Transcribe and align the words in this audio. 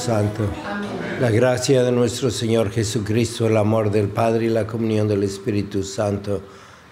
Santo. 0.00 0.44
La 1.20 1.30
gracia 1.30 1.82
de 1.82 1.92
nuestro 1.92 2.30
Señor 2.30 2.70
Jesucristo, 2.70 3.46
el 3.46 3.58
amor 3.58 3.90
del 3.90 4.08
Padre 4.08 4.46
y 4.46 4.48
la 4.48 4.66
comunión 4.66 5.06
del 5.06 5.22
Espíritu 5.24 5.82
Santo 5.82 6.40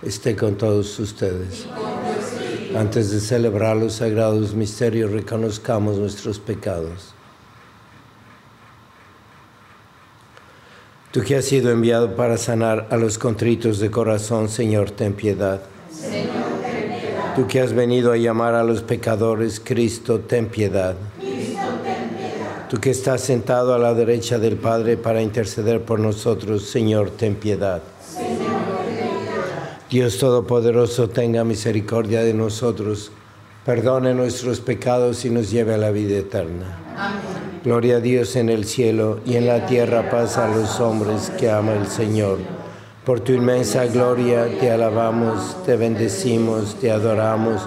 esté 0.03 0.37
con 0.37 0.57
todos 0.57 0.99
ustedes. 0.99 1.67
Antes 2.77 3.11
de 3.11 3.21
celebrar 3.21 3.79
los 3.79 3.95
sagrados 3.95 4.55
misterios, 4.55 5.11
reconozcamos 5.11 5.97
nuestros 5.97 6.39
pecados. 6.39 7.15
Tú 11.11 11.23
que 11.23 11.37
has 11.37 11.47
sido 11.47 11.71
enviado 11.71 12.15
para 12.15 12.37
sanar 12.37 12.89
a 12.91 12.99
los 12.99 13.17
contritos 13.17 13.79
de 13.79 13.91
corazón, 13.91 14.51
Señor, 14.51 14.91
ten 14.91 15.15
piedad. 15.15 15.63
Tú 17.35 17.47
que 17.47 17.63
has 17.63 17.73
venido 17.73 18.13
a 18.13 18.19
llamar 18.19 18.55
a 18.55 18.65
los 18.65 18.83
pecadores, 18.83 19.61
Cristo, 19.65 20.21
ten 20.21 20.49
piedad. 20.49 20.95
Tú 22.69 22.79
que 22.79 22.91
estás 22.91 23.23
sentado 23.23 23.75
a 23.75 23.79
la 23.79 23.95
derecha 23.95 24.39
del 24.39 24.57
Padre 24.57 24.99
para 24.99 25.23
interceder 25.23 25.83
por 25.83 26.01
nosotros, 26.01 26.65
Señor, 26.65 27.11
ten 27.11 27.35
piedad. 27.35 27.81
Dios 29.89 30.19
Todopoderoso, 30.19 31.09
tenga 31.09 31.45
misericordia 31.45 32.23
de 32.23 32.35
nosotros, 32.35 33.11
perdone 33.65 34.13
nuestros 34.13 34.61
pecados 34.61 35.25
y 35.25 35.31
nos 35.31 35.51
lleve 35.51 35.75
a 35.75 35.79
la 35.79 35.91
vida 35.91 36.19
eterna. 36.19 36.79
Amén. 36.95 37.49
Gloria 37.65 37.97
a 37.97 38.01
Dios 38.01 38.37
en 38.37 38.51
el 38.51 38.67
cielo 38.67 39.21
y 39.25 39.37
en 39.37 39.47
la 39.47 39.67
tierra 39.67 40.11
paz 40.11 40.37
a 40.37 40.49
los 40.49 40.79
hombres 40.79 41.33
que 41.39 41.51
ama 41.51 41.73
el 41.73 41.87
Señor. 41.87 42.39
Por 43.05 43.21
tu 43.21 43.33
inmensa 43.33 43.87
gloria 43.87 44.47
te 44.61 44.71
alabamos, 44.71 45.57
te 45.65 45.77
bendecimos, 45.77 46.75
te 46.75 46.91
adoramos 46.91 47.67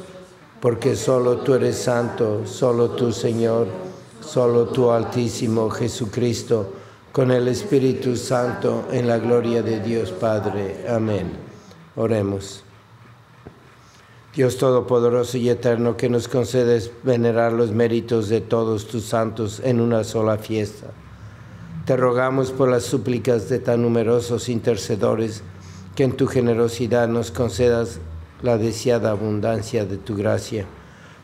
porque 0.61 0.95
solo 0.95 1.37
tú 1.37 1.55
eres 1.55 1.77
santo, 1.77 2.45
solo 2.45 2.91
tú 2.91 3.11
Señor, 3.11 3.67
solo 4.21 4.67
tú 4.67 4.91
Altísimo 4.91 5.69
Jesucristo, 5.71 6.73
con 7.11 7.31
el 7.31 7.47
Espíritu 7.47 8.15
Santo, 8.15 8.85
en 8.91 9.07
la 9.07 9.17
gloria 9.17 9.63
de 9.63 9.79
Dios 9.81 10.11
Padre. 10.11 10.85
Amén. 10.87 11.31
Oremos. 11.95 12.63
Dios 14.33 14.57
Todopoderoso 14.57 15.37
y 15.37 15.49
Eterno, 15.49 15.97
que 15.97 16.07
nos 16.07 16.29
concedes 16.29 16.91
venerar 17.03 17.51
los 17.51 17.71
méritos 17.71 18.29
de 18.29 18.39
todos 18.39 18.87
tus 18.87 19.03
santos 19.03 19.61
en 19.65 19.81
una 19.81 20.05
sola 20.05 20.37
fiesta. 20.37 20.87
Te 21.85 21.97
rogamos 21.97 22.51
por 22.51 22.69
las 22.69 22.83
súplicas 22.83 23.49
de 23.49 23.59
tan 23.59 23.81
numerosos 23.81 24.47
intercedores, 24.47 25.41
que 25.95 26.03
en 26.03 26.15
tu 26.15 26.27
generosidad 26.27 27.09
nos 27.09 27.31
concedas 27.31 27.99
la 28.41 28.57
deseada 28.57 29.11
abundancia 29.11 29.85
de 29.85 29.97
tu 29.97 30.15
gracia. 30.15 30.65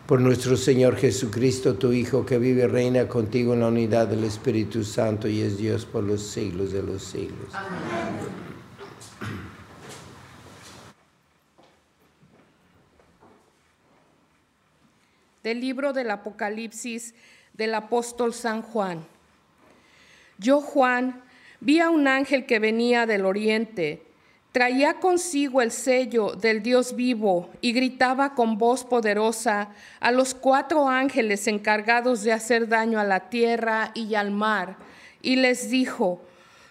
Por 0.05 0.22
nuestro 0.22 0.55
Señor 0.55 0.95
Jesucristo, 0.95 1.75
tu 1.75 1.91
Hijo, 1.91 2.25
que 2.25 2.38
vive 2.38 2.63
y 2.63 2.67
reina 2.67 3.07
contigo 3.07 3.53
en 3.53 3.59
la 3.61 3.67
unidad 3.67 4.07
del 4.07 4.23
Espíritu 4.23 4.83
Santo 4.83 5.28
y 5.28 5.41
es 5.41 5.57
Dios 5.57 5.85
por 5.85 6.03
los 6.03 6.22
siglos 6.22 6.72
de 6.72 6.83
los 6.83 7.03
siglos. 7.03 7.51
Del 15.44 15.59
libro 15.59 15.94
del 15.94 16.11
Apocalipsis 16.11 17.13
del 17.53 17.73
apóstol 17.73 18.34
San 18.34 18.61
Juan. 18.61 19.05
Yo, 20.38 20.61
Juan, 20.61 21.23
vi 21.59 21.79
a 21.79 21.89
un 21.89 22.07
ángel 22.07 22.45
que 22.45 22.59
venía 22.59 23.05
del 23.05 23.25
oriente 23.25 24.06
Traía 24.57 24.95
consigo 24.95 25.62
el 25.62 25.69
sello 25.69 26.31
del 26.31 26.63
Dios 26.63 26.95
vivo 26.95 27.51
y 27.62 27.73
gritaba 27.73 28.34
con 28.34 28.57
voz 28.57 28.84
poderosa 28.84 29.69
a 30.00 30.12
los 30.12 30.34
cuatro 30.34 30.90
ángeles 30.90 31.45
encargados 31.45 32.23
de 32.23 32.34
hacer 32.34 32.67
daño 32.67 33.00
a 33.00 33.03
la 33.03 33.29
tierra 33.29 33.91
y 33.94 34.16
al 34.16 34.31
mar, 34.31 34.78
y 35.22 35.35
les 35.35 35.69
dijo, 35.69 36.23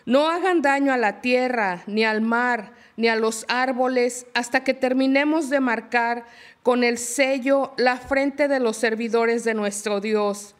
no 0.05 0.29
hagan 0.29 0.63
daño 0.63 0.93
a 0.93 0.97
la 0.97 1.21
tierra, 1.21 1.85
ni 1.87 2.05
al 2.05 2.23
mar, 2.23 2.73
ni 2.97 3.07
a 3.07 3.15
los 3.15 3.45
árboles, 3.47 4.27
hasta 4.35 4.65
que 4.65 4.75
terminemos 4.75 5.49
de 5.49 5.61
marcar 5.61 6.25
con 6.65 6.83
el 6.83 6.99
sello 6.99 7.73
la 7.77 7.99
frente 7.99 8.49
de 8.49 8.59
los 8.59 8.77
servidores 8.77 9.45
de 9.45 9.55
nuestro 9.55 10.01
Dios. 10.01 10.57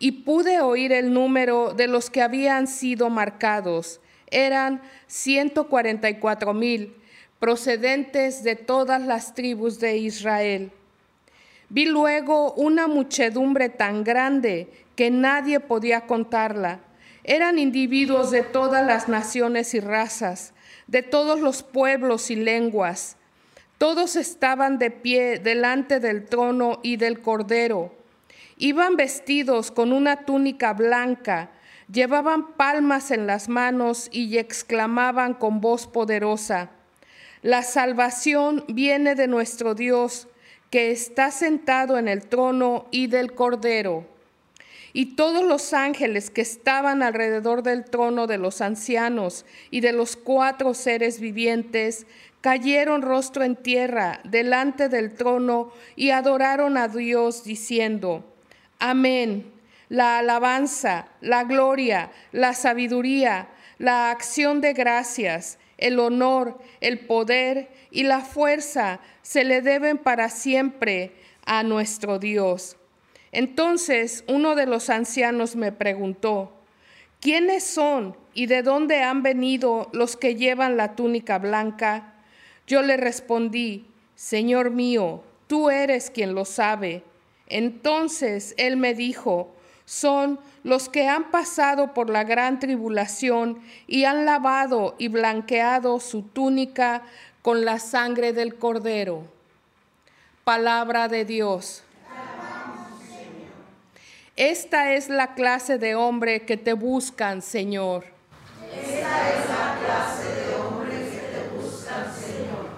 Y 0.00 0.10
pude 0.24 0.60
oír 0.60 0.90
el 0.90 1.12
número 1.12 1.74
de 1.74 1.86
los 1.86 2.10
que 2.10 2.22
habían 2.22 2.66
sido 2.66 3.08
marcados 3.08 4.00
eran 4.30 4.82
144 5.06 6.54
mil, 6.54 6.94
procedentes 7.38 8.42
de 8.42 8.56
todas 8.56 9.02
las 9.02 9.34
tribus 9.34 9.78
de 9.78 9.98
Israel. 9.98 10.72
Vi 11.68 11.86
luego 11.86 12.52
una 12.52 12.86
muchedumbre 12.86 13.68
tan 13.68 14.04
grande 14.04 14.68
que 14.94 15.10
nadie 15.10 15.60
podía 15.60 16.02
contarla. 16.02 16.80
Eran 17.24 17.58
individuos 17.58 18.30
de 18.30 18.42
todas 18.42 18.86
las 18.86 19.08
naciones 19.08 19.74
y 19.74 19.80
razas, 19.80 20.54
de 20.86 21.02
todos 21.02 21.40
los 21.40 21.62
pueblos 21.62 22.30
y 22.30 22.36
lenguas. 22.36 23.16
Todos 23.78 24.16
estaban 24.16 24.78
de 24.78 24.90
pie 24.90 25.38
delante 25.38 26.00
del 26.00 26.24
trono 26.24 26.78
y 26.82 26.96
del 26.96 27.20
cordero. 27.20 27.92
Iban 28.58 28.96
vestidos 28.96 29.70
con 29.70 29.92
una 29.92 30.24
túnica 30.24 30.72
blanca 30.72 31.50
Llevaban 31.92 32.54
palmas 32.54 33.12
en 33.12 33.28
las 33.28 33.48
manos 33.48 34.08
y 34.10 34.38
exclamaban 34.38 35.34
con 35.34 35.60
voz 35.60 35.86
poderosa, 35.86 36.70
La 37.42 37.62
salvación 37.62 38.64
viene 38.66 39.14
de 39.14 39.28
nuestro 39.28 39.76
Dios, 39.76 40.26
que 40.70 40.90
está 40.90 41.30
sentado 41.30 41.96
en 41.96 42.08
el 42.08 42.26
trono 42.26 42.86
y 42.90 43.06
del 43.06 43.34
Cordero. 43.34 44.04
Y 44.92 45.14
todos 45.14 45.44
los 45.44 45.72
ángeles 45.74 46.30
que 46.30 46.40
estaban 46.40 47.04
alrededor 47.04 47.62
del 47.62 47.84
trono 47.84 48.26
de 48.26 48.38
los 48.38 48.60
ancianos 48.62 49.44
y 49.70 49.80
de 49.80 49.92
los 49.92 50.16
cuatro 50.16 50.74
seres 50.74 51.20
vivientes 51.20 52.06
cayeron 52.40 53.02
rostro 53.02 53.44
en 53.44 53.54
tierra 53.54 54.20
delante 54.24 54.88
del 54.88 55.14
trono 55.14 55.70
y 55.94 56.10
adoraron 56.10 56.76
a 56.78 56.88
Dios 56.88 57.44
diciendo, 57.44 58.24
Amén 58.80 59.55
la 59.88 60.18
alabanza, 60.18 61.08
la 61.20 61.44
gloria, 61.44 62.10
la 62.32 62.54
sabiduría, 62.54 63.48
la 63.78 64.10
acción 64.10 64.60
de 64.60 64.72
gracias, 64.72 65.58
el 65.78 65.98
honor, 65.98 66.58
el 66.80 67.00
poder 67.00 67.68
y 67.90 68.04
la 68.04 68.20
fuerza 68.20 69.00
se 69.22 69.44
le 69.44 69.60
deben 69.60 69.98
para 69.98 70.28
siempre 70.30 71.12
a 71.44 71.62
nuestro 71.62 72.18
Dios. 72.18 72.76
Entonces 73.32 74.24
uno 74.28 74.54
de 74.54 74.66
los 74.66 74.88
ancianos 74.88 75.56
me 75.56 75.72
preguntó, 75.72 76.52
¿quiénes 77.20 77.64
son 77.64 78.16
y 78.34 78.46
de 78.46 78.62
dónde 78.62 79.02
han 79.02 79.22
venido 79.22 79.90
los 79.92 80.16
que 80.16 80.34
llevan 80.34 80.76
la 80.76 80.94
túnica 80.94 81.38
blanca? 81.38 82.14
Yo 82.66 82.82
le 82.82 82.96
respondí, 82.96 83.86
Señor 84.14 84.70
mío, 84.70 85.22
tú 85.46 85.70
eres 85.70 86.10
quien 86.10 86.34
lo 86.34 86.44
sabe. 86.44 87.02
Entonces 87.46 88.54
él 88.56 88.76
me 88.76 88.94
dijo, 88.94 89.54
son 89.86 90.40
los 90.64 90.88
que 90.88 91.08
han 91.08 91.30
pasado 91.30 91.94
por 91.94 92.10
la 92.10 92.24
gran 92.24 92.58
tribulación 92.58 93.60
y 93.86 94.04
han 94.04 94.26
lavado 94.26 94.96
y 94.98 95.08
blanqueado 95.08 96.00
su 96.00 96.22
túnica 96.22 97.02
con 97.40 97.64
la 97.64 97.78
sangre 97.78 98.32
del 98.32 98.56
cordero. 98.56 99.22
Palabra 100.44 101.08
de 101.08 101.24
Dios. 101.24 101.84
Esta 104.34 104.92
es 104.92 105.08
la 105.08 105.34
clase 105.34 105.78
de 105.78 105.94
hombre 105.94 106.44
que 106.44 106.56
te 106.56 106.74
buscan, 106.74 107.40
Señor. 107.40 108.04
Esta 108.70 109.30
es 109.30 109.48
la 109.48 109.78
clase 109.84 110.34
de 110.34 110.54
hombres 110.56 111.10
que 111.10 111.20
te 111.20 111.48
buscan, 111.56 112.14
Señor. 112.14 112.68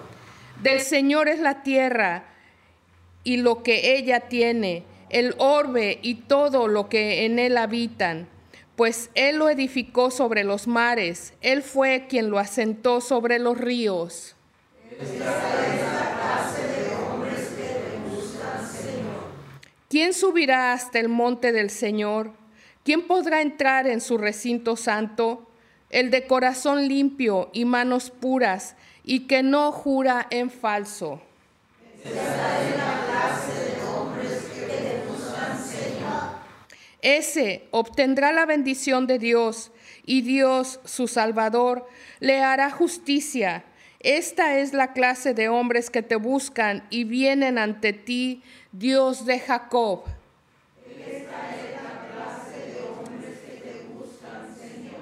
Del 0.61 0.79
Señor 0.79 1.27
es 1.27 1.39
la 1.39 1.63
tierra 1.63 2.23
y 3.23 3.37
lo 3.37 3.63
que 3.63 3.97
ella 3.97 4.21
tiene 4.21 4.85
el 5.09 5.35
orbe 5.37 5.99
y 6.01 6.15
todo 6.15 6.67
lo 6.67 6.89
que 6.89 7.25
en 7.25 7.39
él 7.39 7.57
habitan, 7.57 8.27
pues 8.75 9.09
él 9.13 9.37
lo 9.37 9.49
edificó 9.49 10.11
sobre 10.11 10.43
los 10.43 10.67
mares, 10.67 11.33
él 11.41 11.63
fue 11.63 12.05
quien 12.07 12.29
lo 12.29 12.39
asentó 12.39 13.01
sobre 13.01 13.37
los 13.39 13.57
ríos. 13.57 14.35
¿Quién 19.89 20.13
subirá 20.13 20.73
hasta 20.73 20.99
el 20.99 21.09
monte 21.09 21.51
del 21.51 21.69
Señor? 21.69 22.31
¿Quién 22.83 23.07
podrá 23.07 23.41
entrar 23.41 23.87
en 23.87 24.01
su 24.01 24.17
recinto 24.17 24.75
santo? 24.75 25.47
El 25.89 26.11
de 26.11 26.27
corazón 26.27 26.87
limpio 26.87 27.49
y 27.53 27.65
manos 27.65 28.11
puras, 28.11 28.75
y 29.03 29.21
que 29.21 29.41
no 29.41 29.71
jura 29.71 30.27
en 30.29 30.51
falso. 30.51 31.21
Ese 37.01 37.67
obtendrá 37.71 38.31
la 38.31 38.45
bendición 38.45 39.07
de 39.07 39.19
Dios 39.19 39.71
y 40.05 40.21
Dios, 40.21 40.79
su 40.83 41.07
Salvador, 41.07 41.87
le 42.19 42.41
hará 42.41 42.71
justicia. 42.71 43.63
Esta 43.99 44.57
es 44.57 44.73
la 44.73 44.93
clase 44.93 45.33
de 45.33 45.49
hombres 45.49 45.89
que 45.89 46.01
te 46.01 46.15
buscan 46.15 46.85
y 46.89 47.03
vienen 47.03 47.57
ante 47.57 47.93
ti, 47.93 48.43
Dios 48.71 49.25
de 49.25 49.39
Jacob. 49.39 50.03
Esta 50.87 51.15
es 51.15 51.73
la 51.83 52.07
clase 52.11 52.73
de 52.73 52.81
hombres 52.81 53.39
que 53.39 53.61
te 53.61 53.85
buscan, 53.93 54.55
Señor. 54.57 55.01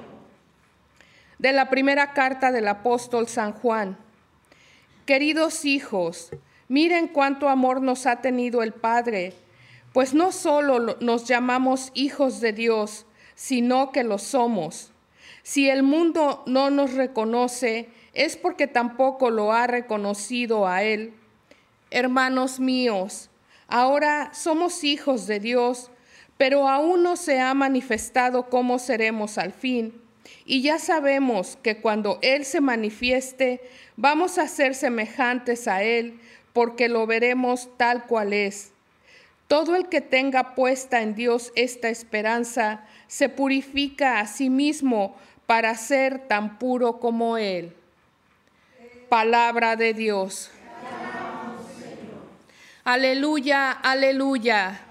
De 1.40 1.52
la 1.52 1.70
primera 1.70 2.14
carta 2.14 2.52
del 2.52 2.68
apóstol 2.68 3.28
San 3.28 3.54
Juan. 3.54 3.98
Queridos 5.06 5.66
hijos, 5.66 6.32
miren 6.68 7.08
cuánto 7.08 7.50
amor 7.50 7.82
nos 7.82 8.06
ha 8.06 8.22
tenido 8.22 8.62
el 8.62 8.74
Padre 8.74 9.34
pues 9.98 10.14
no 10.14 10.32
solo 10.32 10.96
nos 11.00 11.26
llamamos 11.26 11.90
hijos 11.96 12.40
de 12.40 12.54
Dios, 12.54 13.08
sino 13.34 13.92
que 13.92 14.04
lo 14.04 14.20
somos. 14.20 14.92
Si 15.42 15.72
el 15.72 15.82
mundo 15.82 16.44
no 16.46 16.70
nos 16.70 16.94
reconoce, 16.94 17.90
es 18.14 18.38
porque 18.38 18.68
tampoco 18.68 19.32
lo 19.32 19.54
ha 19.54 19.66
reconocido 19.66 20.68
a 20.68 20.84
Él. 20.84 21.16
Hermanos 21.90 22.60
míos, 22.60 23.32
ahora 23.68 24.30
somos 24.36 24.84
hijos 24.84 25.26
de 25.26 25.40
Dios, 25.40 25.90
pero 26.38 26.70
aún 26.70 27.02
no 27.02 27.16
se 27.16 27.40
ha 27.40 27.56
manifestado 27.56 28.52
cómo 28.52 28.78
seremos 28.78 29.40
al 29.40 29.52
fin. 29.52 30.00
Y 30.46 30.62
ya 30.62 30.78
sabemos 30.78 31.58
que 31.64 31.82
cuando 31.82 32.20
Él 32.22 32.46
se 32.46 32.62
manifieste, 32.62 33.62
vamos 33.96 34.38
a 34.38 34.48
ser 34.48 34.76
semejantes 34.76 35.68
a 35.68 35.82
Él, 35.82 36.20
porque 36.54 36.88
lo 36.88 37.08
veremos 37.08 37.76
tal 37.78 38.06
cual 38.06 38.34
es. 38.34 38.74
Todo 39.48 39.76
el 39.76 39.88
que 39.88 40.02
tenga 40.02 40.56
puesta 40.56 41.02
en 41.02 41.16
Dios 41.16 41.54
esta 41.56 41.88
esperanza 41.88 42.86
se 43.08 43.30
purifica 43.30 44.20
a 44.20 44.28
sí 44.28 44.50
mismo 44.50 45.16
para 45.46 45.74
ser 45.76 46.28
tan 46.28 46.60
puro 46.60 47.00
como 47.00 47.38
Él. 47.38 47.74
Palabra 49.08 49.78
de 49.78 49.94
Dios. 49.94 50.52
Aleluya, 52.84 53.72
aleluya. 53.72 54.82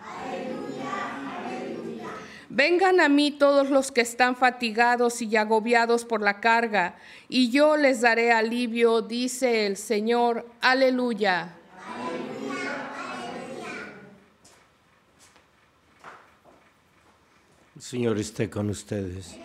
Vengan 2.49 3.01
a 3.01 3.11
mí 3.11 3.33
todos 3.33 3.69
los 3.69 3.93
que 3.93 4.01
están 4.01 4.35
fatigados 4.35 5.21
y 5.21 5.37
agobiados 5.37 6.07
por 6.07 6.23
la 6.23 6.41
carga, 6.41 6.97
y 7.29 7.51
yo 7.51 7.77
les 7.77 8.01
daré 8.01 8.33
alivio, 8.33 9.03
dice 9.03 9.67
el 9.67 9.77
Señor. 9.77 10.47
Aleluya. 10.63 11.57
Señor 17.79 18.19
esté 18.19 18.49
con 18.49 18.71
ustedes. 18.71 19.37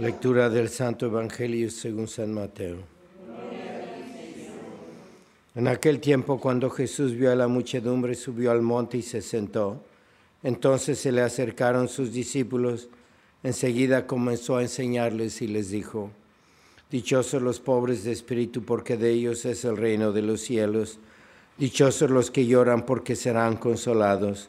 Lectura 0.00 0.48
del 0.48 0.70
Santo 0.70 1.04
Evangelio 1.04 1.70
según 1.70 2.08
San 2.08 2.32
Mateo. 2.32 2.78
En 5.54 5.68
aquel 5.68 6.00
tiempo, 6.00 6.40
cuando 6.40 6.70
Jesús 6.70 7.12
vio 7.12 7.30
a 7.30 7.34
la 7.34 7.48
muchedumbre, 7.48 8.14
subió 8.14 8.50
al 8.50 8.62
monte 8.62 8.96
y 8.96 9.02
se 9.02 9.20
sentó. 9.20 9.84
Entonces 10.42 11.00
se 11.00 11.12
le 11.12 11.20
acercaron 11.20 11.90
sus 11.90 12.14
discípulos. 12.14 12.88
Enseguida 13.42 14.06
comenzó 14.06 14.56
a 14.56 14.62
enseñarles 14.62 15.42
y 15.42 15.48
les 15.48 15.68
dijo, 15.68 16.10
Dichosos 16.90 17.42
los 17.42 17.60
pobres 17.60 18.04
de 18.04 18.12
espíritu, 18.12 18.62
porque 18.62 18.96
de 18.96 19.10
ellos 19.10 19.44
es 19.44 19.66
el 19.66 19.76
reino 19.76 20.12
de 20.12 20.22
los 20.22 20.40
cielos. 20.40 20.98
Dichosos 21.58 22.08
los 22.08 22.30
que 22.30 22.46
lloran, 22.46 22.86
porque 22.86 23.16
serán 23.16 23.58
consolados. 23.58 24.48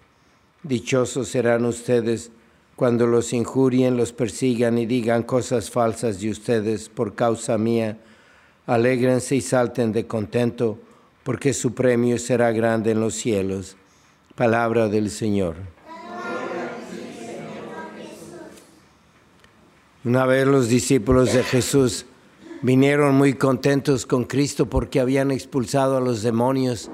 Dichosos 0.63 1.27
serán 1.27 1.65
ustedes 1.65 2.31
cuando 2.75 3.07
los 3.07 3.33
injurien, 3.33 3.97
los 3.97 4.13
persigan 4.13 4.77
y 4.77 4.85
digan 4.85 5.23
cosas 5.23 5.69
falsas 5.69 6.19
de 6.19 6.29
ustedes 6.29 6.89
por 6.89 7.15
causa 7.15 7.57
mía. 7.57 7.97
Alégrense 8.67 9.35
y 9.35 9.41
salten 9.41 9.91
de 9.91 10.07
contento, 10.07 10.79
porque 11.23 11.53
su 11.53 11.73
premio 11.73 12.17
será 12.17 12.51
grande 12.51 12.91
en 12.91 12.99
los 12.99 13.15
cielos. 13.15 13.75
Palabra 14.35 14.87
del 14.87 15.09
Señor. 15.09 15.55
Una 20.03 20.25
vez 20.25 20.47
los 20.47 20.67
discípulos 20.67 21.33
de 21.33 21.43
Jesús 21.43 22.05
vinieron 22.63 23.15
muy 23.15 23.33
contentos 23.33 24.07
con 24.07 24.23
Cristo 24.23 24.67
porque 24.67 24.99
habían 24.99 25.29
expulsado 25.29 25.97
a 25.97 26.01
los 26.01 26.23
demonios 26.23 26.89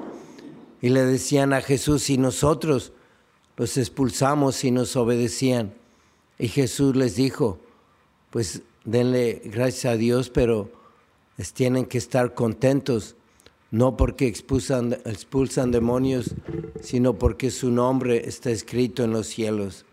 y 0.81 0.89
le 0.89 1.05
decían 1.05 1.53
a 1.53 1.61
Jesús, 1.61 2.09
y 2.09 2.17
nosotros, 2.17 2.91
los 3.57 3.75
expulsamos 3.77 4.63
y 4.63 4.71
nos 4.71 4.95
obedecían. 4.95 5.73
Y 6.39 6.47
Jesús 6.47 6.95
les 6.95 7.15
dijo, 7.15 7.59
pues 8.29 8.61
denle 8.85 9.41
gracias 9.45 9.93
a 9.93 9.97
Dios, 9.97 10.29
pero 10.29 10.71
tienen 11.53 11.85
que 11.85 11.97
estar 11.97 12.33
contentos, 12.35 13.15
no 13.71 13.97
porque 13.97 14.27
expulsan, 14.27 14.93
expulsan 15.05 15.71
demonios, 15.71 16.35
sino 16.81 17.13
porque 17.17 17.51
su 17.51 17.71
nombre 17.71 18.27
está 18.27 18.51
escrito 18.51 19.03
en 19.03 19.11
los 19.11 19.27
cielos. 19.27 19.85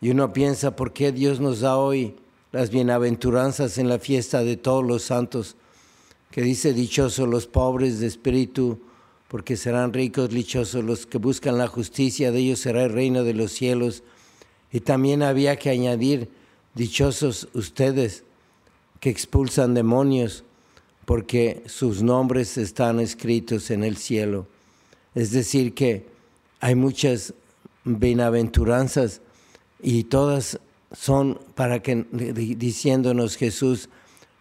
Y 0.00 0.10
uno 0.10 0.32
piensa, 0.32 0.74
¿por 0.74 0.92
qué 0.92 1.12
Dios 1.12 1.40
nos 1.40 1.60
da 1.60 1.76
hoy 1.76 2.16
las 2.52 2.70
bienaventuranzas 2.70 3.76
en 3.76 3.88
la 3.88 3.98
fiesta 3.98 4.42
de 4.42 4.56
todos 4.56 4.84
los 4.84 5.02
santos? 5.02 5.56
Que 6.30 6.42
dice, 6.42 6.72
dichosos 6.72 7.28
los 7.28 7.46
pobres 7.46 8.00
de 8.00 8.06
espíritu, 8.06 8.80
porque 9.30 9.56
serán 9.56 9.92
ricos, 9.92 10.28
dichosos 10.28 10.82
los 10.82 11.06
que 11.06 11.18
buscan 11.18 11.56
la 11.56 11.68
justicia, 11.68 12.32
de 12.32 12.40
ellos 12.40 12.58
será 12.58 12.82
el 12.82 12.92
reino 12.92 13.22
de 13.22 13.32
los 13.32 13.52
cielos. 13.52 14.02
Y 14.72 14.80
también 14.80 15.22
había 15.22 15.54
que 15.54 15.70
añadir, 15.70 16.28
dichosos 16.74 17.46
ustedes 17.54 18.24
que 18.98 19.08
expulsan 19.08 19.72
demonios, 19.72 20.42
porque 21.04 21.62
sus 21.66 22.02
nombres 22.02 22.58
están 22.58 22.98
escritos 22.98 23.70
en 23.70 23.84
el 23.84 23.98
cielo. 23.98 24.48
Es 25.14 25.30
decir, 25.30 25.74
que 25.74 26.06
hay 26.58 26.74
muchas 26.74 27.32
bienaventuranzas 27.84 29.20
y 29.80 30.04
todas 30.04 30.58
son 30.90 31.38
para 31.54 31.80
que, 31.80 32.04
diciéndonos 32.10 33.36
Jesús, 33.36 33.90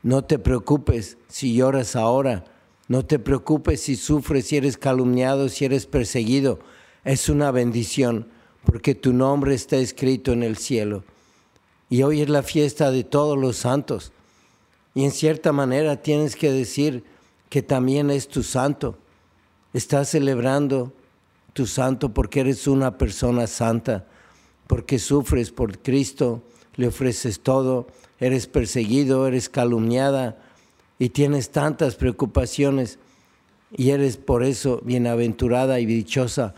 no 0.02 0.24
te 0.24 0.40
preocupes 0.40 1.20
si 1.28 1.54
lloras 1.54 1.96
ahora, 1.96 2.44
no 2.90 3.06
te 3.06 3.20
preocupes 3.20 3.82
si 3.82 3.96
sufres, 3.96 4.48
si 4.48 4.58
eres 4.58 4.76
calumniado, 4.76 5.48
si 5.48 5.64
eres 5.64 5.86
perseguido. 5.86 6.60
Es 7.06 7.30
una 7.30 7.52
bendición 7.52 8.28
porque 8.66 8.96
tu 8.96 9.14
nombre 9.14 9.54
está 9.54 9.78
escrito 9.78 10.34
en 10.34 10.42
el 10.42 10.58
cielo. 10.58 11.04
Y 11.88 12.02
hoy 12.02 12.22
es 12.22 12.30
la 12.30 12.42
fiesta 12.42 12.90
de 12.90 13.04
todos 13.04 13.38
los 13.38 13.58
santos. 13.58 14.12
Y 14.96 15.06
en 15.06 15.12
cierta 15.12 15.54
manera 15.54 16.02
tienes 16.02 16.36
que 16.36 16.52
decir 16.52 17.04
que 17.50 17.62
también 17.62 18.10
es 18.10 18.28
tu 18.28 18.42
santo. 18.42 18.98
Estás 19.72 20.10
celebrando 20.10 20.92
tu 21.54 21.68
santo 21.68 22.12
porque 22.12 22.40
eres 22.40 22.66
una 22.66 22.98
persona 22.98 23.46
santa, 23.46 24.08
porque 24.66 24.98
sufres 24.98 25.52
por 25.52 25.78
Cristo, 25.78 26.42
le 26.76 26.88
ofreces 26.88 27.42
todo, 27.42 27.86
eres 28.20 28.48
perseguido, 28.48 29.28
eres 29.28 29.48
calumniada 29.48 30.49
y 31.00 31.10
tienes 31.10 31.50
tantas 31.50 31.96
preocupaciones 31.96 33.00
y 33.76 33.90
eres 33.92 34.18
por 34.18 34.44
eso 34.44 34.82
bienaventurada 34.84 35.80
y 35.80 35.86
dichosa 35.86 36.54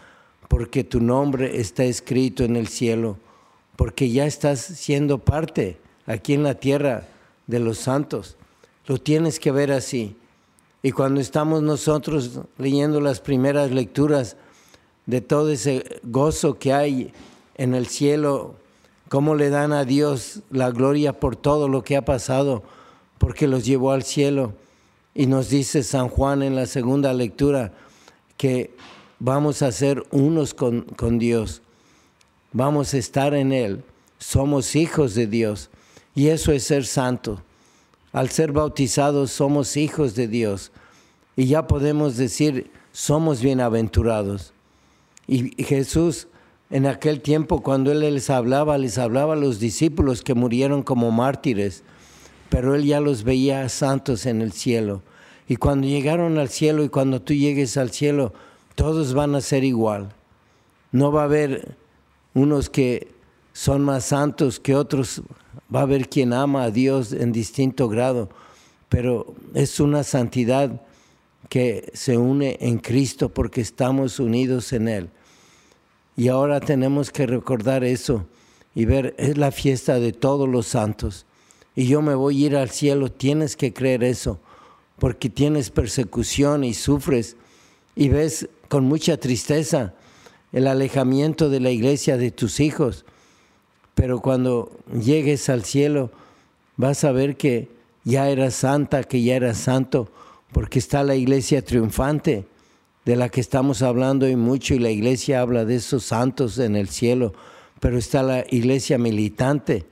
porque 0.51 0.83
tu 0.83 0.99
nombre 0.99 1.61
está 1.61 1.85
escrito 1.85 2.43
en 2.43 2.57
el 2.57 2.67
cielo, 2.67 3.15
porque 3.77 4.09
ya 4.09 4.25
estás 4.25 4.59
siendo 4.59 5.19
parte 5.19 5.77
aquí 6.05 6.33
en 6.33 6.43
la 6.43 6.55
tierra 6.55 7.07
de 7.47 7.59
los 7.59 7.77
santos. 7.77 8.35
Lo 8.85 8.97
tienes 8.97 9.39
que 9.39 9.51
ver 9.51 9.71
así. 9.71 10.17
Y 10.83 10.91
cuando 10.91 11.21
estamos 11.21 11.61
nosotros 11.61 12.41
leyendo 12.57 12.99
las 12.99 13.21
primeras 13.21 13.71
lecturas 13.71 14.35
de 15.05 15.21
todo 15.21 15.51
ese 15.51 16.01
gozo 16.03 16.59
que 16.59 16.73
hay 16.73 17.13
en 17.55 17.73
el 17.73 17.87
cielo, 17.87 18.55
cómo 19.07 19.35
le 19.35 19.49
dan 19.49 19.71
a 19.71 19.85
Dios 19.85 20.41
la 20.49 20.69
gloria 20.71 21.17
por 21.17 21.37
todo 21.37 21.69
lo 21.69 21.81
que 21.81 21.95
ha 21.95 22.03
pasado, 22.03 22.61
porque 23.21 23.47
los 23.47 23.65
llevó 23.65 23.91
al 23.91 24.01
cielo. 24.01 24.55
Y 25.13 25.27
nos 25.27 25.49
dice 25.49 25.83
San 25.83 26.09
Juan 26.09 26.41
en 26.41 26.55
la 26.55 26.65
segunda 26.65 27.13
lectura 27.13 27.71
que 28.35 28.71
vamos 29.19 29.61
a 29.61 29.71
ser 29.71 30.03
unos 30.09 30.55
con, 30.55 31.19
Dios, 31.19 31.61
vamos 32.51 32.95
a 32.95 32.97
estar 32.97 33.35
en 33.35 33.51
Él, 33.51 33.83
somos 34.17 34.75
hijos 34.75 35.13
de 35.13 35.27
Dios 35.27 35.69
y 36.15 36.29
eso 36.29 36.51
es 36.51 36.63
ser 36.63 36.83
santo. 36.83 37.43
Al 38.11 38.31
ser 38.31 38.53
bautizados 38.53 39.29
somos 39.29 39.77
hijos 39.77 40.15
de 40.15 40.27
Dios 40.27 40.71
y 41.35 41.45
ya 41.45 41.67
podemos 41.67 42.17
decir 42.17 42.71
somos 42.91 43.39
bienaventurados. 43.41 44.51
Y 45.27 45.63
Jesús 45.63 46.27
en 46.71 46.87
aquel 46.87 47.21
tiempo 47.21 47.61
cuando 47.61 47.91
Él 47.91 47.99
les 47.99 48.31
hablaba, 48.31 48.79
les 48.79 48.97
hablaba 48.97 49.33
a 49.33 49.37
los 49.37 49.59
discípulos 49.59 50.23
que 50.23 50.33
murieron 50.33 50.81
como 50.81 51.11
mártires, 51.11 51.83
pero 52.51 52.75
Él 52.75 52.83
ya 52.83 52.99
los 52.99 53.23
veía 53.23 53.67
santos 53.69 54.25
en 54.25 54.41
el 54.41 54.51
cielo. 54.51 55.01
Y 55.47 55.55
cuando 55.55 55.87
llegaron 55.87 56.37
al 56.37 56.49
cielo 56.49 56.83
y 56.83 56.89
cuando 56.89 57.21
tú 57.21 57.33
llegues 57.33 57.77
al 57.77 57.91
cielo, 57.91 58.33
todos 58.75 59.13
van 59.13 59.35
a 59.35 59.41
ser 59.41 59.63
igual. 59.63 60.09
No 60.91 61.13
va 61.13 61.21
a 61.21 61.25
haber 61.25 61.75
unos 62.33 62.69
que 62.69 63.07
son 63.53 63.83
más 63.83 64.03
santos 64.03 64.59
que 64.59 64.75
otros, 64.75 65.21
va 65.73 65.79
a 65.79 65.83
haber 65.83 66.09
quien 66.09 66.33
ama 66.33 66.63
a 66.63 66.71
Dios 66.71 67.13
en 67.13 67.31
distinto 67.31 67.87
grado, 67.87 68.29
pero 68.89 69.33
es 69.53 69.79
una 69.79 70.03
santidad 70.03 70.81
que 71.47 71.89
se 71.93 72.17
une 72.17 72.57
en 72.59 72.79
Cristo 72.79 73.29
porque 73.29 73.61
estamos 73.61 74.19
unidos 74.19 74.73
en 74.73 74.89
Él. 74.89 75.09
Y 76.17 76.27
ahora 76.27 76.59
tenemos 76.59 77.11
que 77.11 77.27
recordar 77.27 77.85
eso 77.85 78.25
y 78.75 78.83
ver, 78.83 79.15
es 79.17 79.37
la 79.37 79.51
fiesta 79.53 80.01
de 80.01 80.11
todos 80.11 80.49
los 80.49 80.67
santos. 80.67 81.25
Y 81.75 81.87
yo 81.87 82.01
me 82.01 82.15
voy 82.15 82.43
a 82.43 82.45
ir 82.47 82.55
al 82.55 82.69
cielo, 82.69 83.11
tienes 83.11 83.55
que 83.55 83.73
creer 83.73 84.03
eso, 84.03 84.39
porque 84.99 85.29
tienes 85.29 85.69
persecución 85.69 86.63
y 86.63 86.73
sufres. 86.73 87.37
Y 87.95 88.09
ves 88.09 88.49
con 88.67 88.85
mucha 88.85 89.17
tristeza 89.17 89.93
el 90.51 90.67
alejamiento 90.67 91.49
de 91.49 91.59
la 91.59 91.71
iglesia 91.71 92.17
de 92.17 92.31
tus 92.31 92.59
hijos, 92.59 93.05
pero 93.95 94.21
cuando 94.21 94.71
llegues 94.91 95.49
al 95.49 95.63
cielo 95.63 96.11
vas 96.77 97.03
a 97.03 97.11
ver 97.11 97.37
que 97.37 97.69
ya 98.03 98.29
eras 98.29 98.55
santa, 98.55 99.03
que 99.03 99.21
ya 99.21 99.35
eras 99.35 99.57
santo, 99.57 100.09
porque 100.51 100.79
está 100.79 101.03
la 101.03 101.15
iglesia 101.15 101.63
triunfante 101.63 102.45
de 103.05 103.15
la 103.15 103.29
que 103.29 103.41
estamos 103.41 103.81
hablando 103.81 104.27
y 104.27 104.35
mucho, 104.35 104.73
y 104.73 104.79
la 104.79 104.89
iglesia 104.89 105.41
habla 105.41 105.65
de 105.65 105.75
esos 105.75 106.03
santos 106.03 106.57
en 106.59 106.75
el 106.75 106.89
cielo, 106.89 107.33
pero 107.79 107.97
está 107.97 108.23
la 108.23 108.45
iglesia 108.49 108.97
militante, 108.97 109.85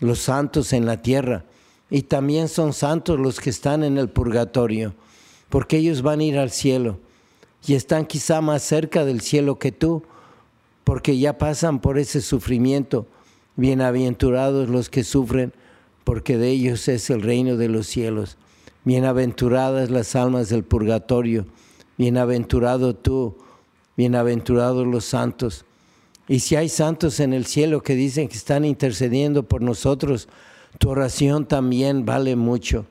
los 0.00 0.20
santos 0.20 0.72
en 0.72 0.86
la 0.86 1.02
tierra, 1.02 1.44
y 1.90 2.02
también 2.02 2.48
son 2.48 2.72
santos 2.72 3.18
los 3.18 3.40
que 3.40 3.50
están 3.50 3.84
en 3.84 3.98
el 3.98 4.08
purgatorio, 4.08 4.94
porque 5.48 5.78
ellos 5.78 6.02
van 6.02 6.20
a 6.20 6.24
ir 6.24 6.38
al 6.38 6.50
cielo 6.50 6.98
y 7.66 7.74
están 7.74 8.06
quizá 8.06 8.40
más 8.40 8.62
cerca 8.62 9.04
del 9.04 9.20
cielo 9.20 9.58
que 9.58 9.72
tú, 9.72 10.02
porque 10.84 11.18
ya 11.18 11.36
pasan 11.36 11.80
por 11.80 11.98
ese 11.98 12.20
sufrimiento. 12.20 13.06
Bienaventurados 13.56 14.68
los 14.68 14.88
que 14.88 15.02
sufren, 15.02 15.52
porque 16.04 16.38
de 16.38 16.50
ellos 16.50 16.86
es 16.86 17.10
el 17.10 17.22
reino 17.22 17.56
de 17.56 17.68
los 17.68 17.88
cielos. 17.88 18.36
Bienaventuradas 18.84 19.90
las 19.90 20.14
almas 20.14 20.48
del 20.48 20.62
purgatorio. 20.62 21.46
Bienaventurado 21.98 22.94
tú, 22.94 23.36
bienaventurados 23.96 24.86
los 24.86 25.04
santos. 25.04 25.64
Y 26.28 26.40
si 26.40 26.56
hay 26.56 26.68
santos 26.68 27.20
en 27.20 27.32
el 27.32 27.46
cielo 27.46 27.82
que 27.82 27.94
dicen 27.94 28.28
que 28.28 28.36
están 28.36 28.64
intercediendo 28.64 29.44
por 29.44 29.62
nosotros, 29.62 30.28
tu 30.78 30.90
oración 30.90 31.46
también 31.46 32.04
vale 32.04 32.36
mucho. 32.36 32.86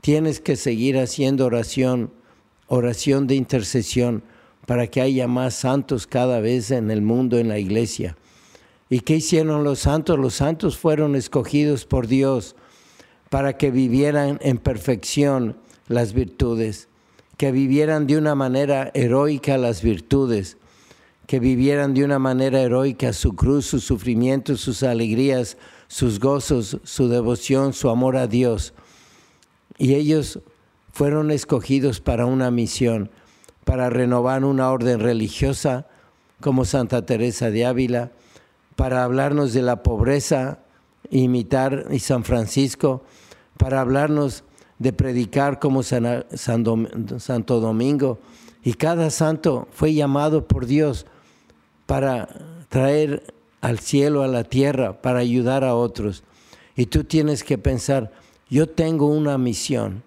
Tienes 0.00 0.40
que 0.40 0.56
seguir 0.56 0.98
haciendo 0.98 1.46
oración 1.46 2.10
oración 2.74 3.26
de 3.26 3.34
intercesión 3.34 4.22
para 4.66 4.86
que 4.86 5.02
haya 5.02 5.28
más 5.28 5.54
santos 5.54 6.06
cada 6.06 6.40
vez 6.40 6.70
en 6.70 6.90
el 6.90 7.02
mundo, 7.02 7.38
en 7.38 7.48
la 7.48 7.58
iglesia. 7.58 8.16
¿Y 8.88 9.00
qué 9.00 9.16
hicieron 9.16 9.62
los 9.62 9.80
santos? 9.80 10.18
Los 10.18 10.34
santos 10.34 10.78
fueron 10.78 11.14
escogidos 11.14 11.84
por 11.84 12.06
Dios 12.06 12.56
para 13.28 13.58
que 13.58 13.70
vivieran 13.70 14.38
en 14.42 14.56
perfección 14.56 15.56
las 15.88 16.14
virtudes, 16.14 16.88
que 17.36 17.52
vivieran 17.52 18.06
de 18.06 18.16
una 18.16 18.34
manera 18.34 18.90
heroica 18.94 19.58
las 19.58 19.82
virtudes, 19.82 20.56
que 21.32 21.40
vivieran 21.40 21.94
de 21.94 22.04
una 22.04 22.18
manera 22.18 22.60
heroica 22.60 23.14
su 23.14 23.34
cruz, 23.34 23.64
sus 23.64 23.84
sufrimientos, 23.84 24.60
sus 24.60 24.82
alegrías, 24.82 25.56
sus 25.88 26.20
gozos, 26.20 26.76
su 26.82 27.08
devoción, 27.08 27.72
su 27.72 27.88
amor 27.88 28.18
a 28.18 28.26
Dios. 28.26 28.74
Y 29.78 29.94
ellos 29.94 30.40
fueron 30.92 31.30
escogidos 31.30 32.02
para 32.02 32.26
una 32.26 32.50
misión, 32.50 33.10
para 33.64 33.88
renovar 33.88 34.44
una 34.44 34.70
orden 34.70 35.00
religiosa 35.00 35.86
como 36.42 36.66
Santa 36.66 37.06
Teresa 37.06 37.50
de 37.50 37.64
Ávila, 37.64 38.12
para 38.76 39.02
hablarnos 39.02 39.54
de 39.54 39.62
la 39.62 39.82
pobreza, 39.82 40.58
imitar 41.08 41.86
y 41.90 42.00
San 42.00 42.24
Francisco, 42.24 43.04
para 43.56 43.80
hablarnos 43.80 44.44
de 44.78 44.92
predicar 44.92 45.60
como 45.60 45.82
Santo 45.82 46.76
Domingo. 47.58 48.18
Y 48.62 48.74
cada 48.74 49.08
santo 49.08 49.66
fue 49.72 49.94
llamado 49.94 50.46
por 50.46 50.66
Dios 50.66 51.06
para 51.92 52.26
traer 52.70 53.34
al 53.60 53.78
cielo, 53.78 54.22
a 54.22 54.26
la 54.26 54.44
tierra, 54.44 55.02
para 55.02 55.18
ayudar 55.18 55.62
a 55.62 55.74
otros. 55.74 56.22
Y 56.74 56.86
tú 56.86 57.04
tienes 57.04 57.44
que 57.44 57.58
pensar, 57.58 58.12
yo 58.48 58.66
tengo 58.66 59.08
una 59.08 59.36
misión 59.36 60.02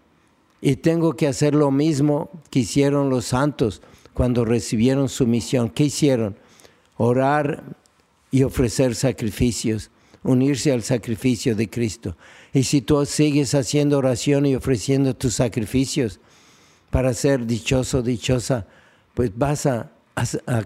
y 0.62 0.78
tengo 0.78 1.14
que 1.14 1.28
hacer 1.28 1.54
lo 1.54 1.70
mismo 1.70 2.32
que 2.50 2.62
hicieron 2.62 3.12
los 3.12 3.26
santos 3.26 3.84
cuando 4.16 4.46
recibieron 4.46 5.10
su 5.10 5.28
misión. 5.28 5.70
¿Qué 5.70 5.84
hicieron? 5.84 6.36
Orar 6.98 7.62
y 8.32 8.42
ofrecer 8.42 8.96
sacrificios, 8.96 9.92
unirse 10.24 10.72
al 10.72 10.82
sacrificio 10.82 11.56
de 11.56 11.70
Cristo. 11.70 12.18
Y 12.52 12.64
si 12.64 12.82
tú 12.82 13.06
sigues 13.06 13.54
haciendo 13.54 14.00
oración 14.00 14.48
y 14.48 14.56
ofreciendo 14.56 15.16
tus 15.16 15.36
sacrificios 15.36 16.20
para 16.90 17.14
ser 17.14 17.46
dichoso, 17.46 18.02
dichosa, 18.02 18.66
pues 19.14 19.38
vas 19.38 19.68
a, 19.68 19.92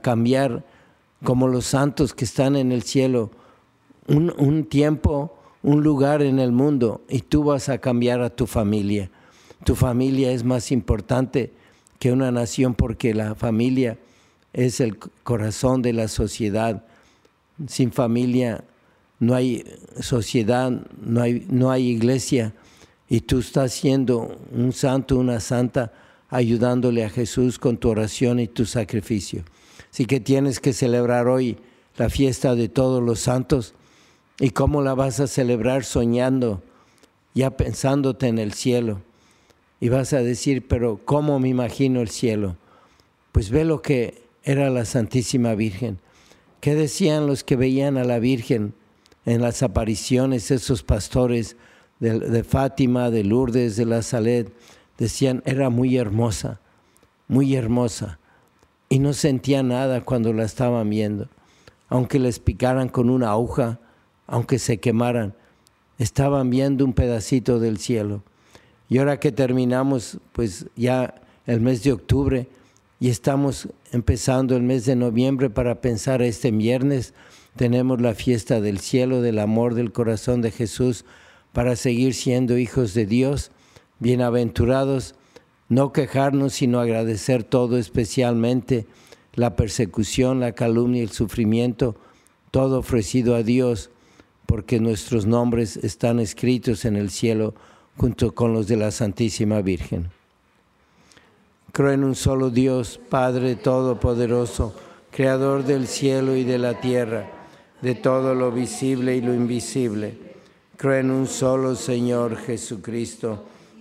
cambiar 0.01 0.63
como 1.23 1.47
los 1.47 1.65
santos 1.65 2.13
que 2.13 2.25
están 2.25 2.55
en 2.55 2.71
el 2.71 2.83
cielo, 2.83 3.31
un, 4.07 4.65
tiempo, 4.65 5.37
un 5.61 5.83
lugar 5.83 6.21
en 6.21 6.39
el 6.39 6.51
mundo, 6.51 7.01
y 7.09 7.19
tú 7.19 7.43
vas 7.43 7.69
a 7.69 7.77
cambiar 7.77 8.21
a 8.21 8.29
tu 8.29 8.47
familia 8.47 9.11
tu 9.63 9.75
familia 9.75 10.31
es 10.31 10.43
más 10.43 10.71
importante 10.71 11.51
que 11.99 12.11
una 12.11 12.31
nación 12.31 12.75
porque 12.75 13.13
la 13.13 13.35
familia 13.35 13.97
es 14.53 14.79
el 14.79 14.97
corazón 14.97 15.81
de 15.81 15.93
la 15.93 16.07
sociedad. 16.07 16.85
Sin 17.67 17.91
familia 17.91 18.63
no 19.19 19.35
hay 19.35 19.65
sociedad, 19.99 20.71
no 21.01 21.21
hay, 21.21 21.45
no 21.49 21.71
hay 21.71 21.89
iglesia, 21.89 22.53
y 23.09 23.21
tú 23.21 23.39
estás 23.39 23.73
siendo 23.73 24.37
un 24.51 24.71
santo, 24.71 25.17
una 25.17 25.39
santa, 25.39 25.91
ayudándole 26.29 27.03
a 27.03 27.09
Jesús 27.09 27.57
con 27.57 27.77
tu 27.77 27.89
oración 27.89 28.39
y 28.39 28.47
tu 28.47 28.65
sacrificio. 28.65 29.43
Así 29.91 30.05
que 30.05 30.19
tienes 30.19 30.59
que 30.59 30.73
celebrar 30.73 31.27
hoy 31.27 31.57
la 31.97 32.09
fiesta 32.09 32.55
de 32.55 32.69
todos 32.69 33.03
los 33.03 33.19
santos. 33.19 33.73
¿Y 34.39 34.51
cómo 34.51 34.81
la 34.81 34.93
vas 34.93 35.19
a 35.19 35.27
celebrar 35.27 35.83
soñando, 35.83 36.61
ya 37.33 37.51
pensándote 37.57 38.27
en 38.27 38.39
el 38.39 38.53
cielo? 38.53 39.01
Y 39.81 39.89
vas 39.89 40.13
a 40.13 40.21
decir, 40.21 40.67
pero 40.67 40.99
¿cómo 41.03 41.39
me 41.39 41.49
imagino 41.49 42.01
el 42.01 42.09
cielo? 42.09 42.55
Pues 43.31 43.49
ve 43.49 43.65
lo 43.65 43.81
que 43.81 44.23
era 44.43 44.69
la 44.69 44.85
Santísima 44.85 45.55
Virgen. 45.55 45.99
¿Qué 46.61 46.75
decían 46.75 47.27
los 47.27 47.43
que 47.43 47.55
veían 47.55 47.97
a 47.97 48.03
la 48.03 48.19
Virgen 48.19 48.73
en 49.25 49.41
las 49.41 49.63
apariciones, 49.63 50.51
esos 50.51 50.83
pastores 50.83 51.55
de, 51.99 52.43
Fátima, 52.43 53.09
de 53.09 53.23
Lourdes, 53.23 53.75
de 53.75 53.85
la 53.85 54.01
Salet? 54.01 54.51
Decían, 54.97 55.41
era 55.45 55.69
muy 55.69 55.97
hermosa, 55.97 56.59
muy 57.27 57.55
hermosa. 57.55 58.19
Y 58.89 58.99
no 58.99 59.13
sentía 59.13 59.61
nada 59.61 60.01
cuando 60.01 60.33
la 60.33 60.43
estaban 60.43 60.89
viendo. 60.89 61.29
Aunque 61.87 62.19
les 62.19 62.39
picaran 62.39 62.89
con 62.89 63.09
una 63.09 63.31
aguja, 63.31 63.79
aunque 64.27 64.59
se 64.59 64.79
quemaran, 64.79 65.35
estaban 65.99 66.49
viendo 66.49 66.85
un 66.85 66.93
pedacito 66.93 67.59
del 67.59 67.77
cielo. 67.77 68.23
Y 68.89 68.97
ahora 68.97 69.19
que 69.19 69.31
terminamos, 69.31 70.19
pues 70.31 70.65
ya 70.75 71.21
el 71.45 71.61
mes 71.61 71.83
de 71.83 71.93
octubre, 71.93 72.47
y 72.99 73.09
estamos 73.09 73.69
empezando 73.91 74.55
el 74.57 74.63
mes 74.63 74.85
de 74.85 74.95
noviembre 74.95 75.49
para 75.49 75.81
pensar 75.81 76.21
este 76.21 76.51
viernes. 76.51 77.13
Tenemos 77.55 78.01
la 78.01 78.13
fiesta 78.13 78.59
del 78.59 78.79
cielo, 78.79 79.21
del 79.21 79.39
amor 79.39 79.73
del 79.73 79.91
corazón 79.91 80.41
de 80.41 80.51
Jesús, 80.51 81.05
para 81.53 81.75
seguir 81.75 82.13
siendo 82.13 82.57
hijos 82.57 82.93
de 82.93 83.05
Dios, 83.05 83.51
bienaventurados, 83.99 85.15
no 85.69 85.93
quejarnos, 85.93 86.53
sino 86.53 86.79
agradecer 86.79 87.43
todo, 87.43 87.77
especialmente 87.77 88.87
la 89.35 89.55
persecución, 89.55 90.39
la 90.39 90.51
calumnia, 90.51 91.03
el 91.03 91.11
sufrimiento, 91.11 91.95
todo 92.51 92.79
ofrecido 92.79 93.35
a 93.35 93.43
Dios, 93.43 93.91
porque 94.47 94.79
nuestros 94.79 95.27
nombres 95.27 95.77
están 95.77 96.19
escritos 96.19 96.83
en 96.85 96.95
el 96.95 97.11
cielo 97.11 97.53
junto 97.97 98.33
con 98.33 98.53
los 98.53 98.67
de 98.67 98.77
la 98.77 98.91
Santísima 98.91 99.61
Virgen. 99.61 100.09
Creo 101.71 101.91
en 101.91 102.03
un 102.03 102.15
solo 102.15 102.49
Dios, 102.49 102.99
Padre 103.09 103.55
Todopoderoso, 103.55 104.73
Creador 105.11 105.65
del 105.65 105.87
cielo 105.87 106.35
y 106.35 106.43
de 106.43 106.57
la 106.57 106.81
tierra, 106.81 107.29
de 107.81 107.93
todo 107.93 108.33
lo 108.33 108.51
visible 108.51 109.15
y 109.15 109.21
lo 109.21 109.33
invisible. 109.33 110.17
Creo 110.77 110.95
en 110.95 111.11
un 111.11 111.27
solo 111.27 111.75
Señor 111.75 112.37
Jesucristo, 112.37 113.43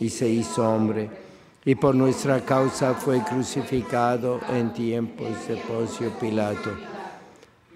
y 0.00 0.08
se 0.10 0.28
hizo 0.28 0.68
hombre, 0.68 1.08
y 1.64 1.74
por 1.74 1.94
nuestra 1.94 2.40
causa 2.40 2.94
fue 2.94 3.20
crucificado 3.20 4.40
en 4.52 4.72
tiempos 4.72 5.28
de 5.48 5.56
Pocio 5.56 6.10
Pilato. 6.20 6.70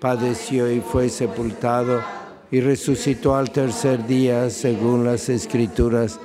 Padeció 0.01 0.71
y 0.71 0.81
fue 0.81 1.09
sepultado 1.09 2.01
y 2.51 2.61
resucitó 2.61 3.35
al 3.35 3.51
tercer 3.51 4.07
día 4.07 4.51
según 4.51 5.05
las 5.05 5.29
Escrituras 5.29 6.21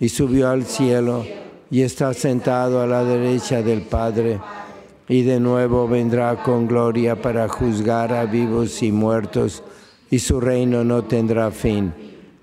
y 0.00 0.08
subió 0.08 0.48
al 0.48 0.64
cielo 0.64 1.24
y 1.70 1.82
está 1.82 2.12
sentado 2.12 2.82
a 2.82 2.86
la 2.86 3.02
derecha 3.02 3.62
del 3.62 3.82
Padre, 3.82 4.40
y 5.08 5.22
de 5.22 5.40
nuevo 5.40 5.88
vendrá 5.88 6.42
con 6.42 6.66
gloria 6.66 7.20
para 7.20 7.48
juzgar 7.48 8.12
a 8.12 8.26
vivos 8.26 8.82
y 8.82 8.92
muertos, 8.92 9.62
y 10.10 10.18
su 10.18 10.38
reino 10.38 10.84
no 10.84 11.04
tendrá 11.04 11.50
fin. 11.50 12.11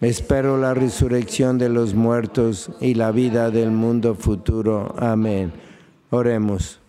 Espero 0.00 0.58
la 0.58 0.74
resurrección 0.74 1.58
de 1.58 1.68
los 1.68 1.94
muertos 1.94 2.70
y 2.80 2.94
la 2.94 3.10
vida 3.10 3.50
del 3.50 3.70
mundo 3.70 4.14
futuro. 4.14 4.94
Amén. 4.98 5.52
Oremos. 6.10 6.80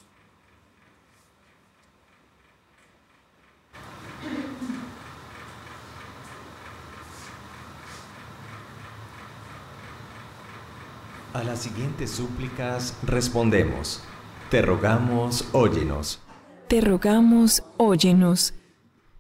A 11.36 11.44
las 11.44 11.60
siguientes 11.60 12.12
súplicas 12.12 12.98
respondemos. 13.04 14.02
Te 14.50 14.62
rogamos, 14.62 15.46
óyenos. 15.52 16.22
Te 16.70 16.80
rogamos, 16.80 17.64
óyenos. 17.76 18.54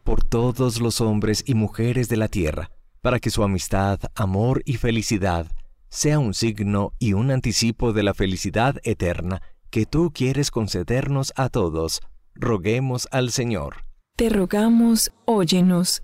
Por 0.05 0.23
todos 0.23 0.79
los 0.79 1.01
hombres 1.01 1.43
y 1.45 1.55
mujeres 1.55 2.07
de 2.07 2.15
la 2.15 2.29
tierra, 2.29 2.71
para 3.05 3.19
que 3.19 3.29
su 3.29 3.43
amistad, 3.43 3.99
amor 4.15 4.63
y 4.65 4.77
felicidad 4.77 5.45
sea 5.89 6.17
un 6.17 6.33
signo 6.33 6.91
y 6.97 7.13
un 7.13 7.29
anticipo 7.29 7.93
de 7.93 8.01
la 8.01 8.15
felicidad 8.15 8.77
eterna 8.81 9.43
que 9.69 9.85
tú 9.85 10.11
quieres 10.11 10.49
concedernos 10.49 11.31
a 11.35 11.49
todos, 11.49 12.01
roguemos 12.33 13.07
al 13.11 13.29
Señor. 13.29 13.85
Te 14.15 14.29
rogamos, 14.29 15.11
óyenos. 15.25 16.01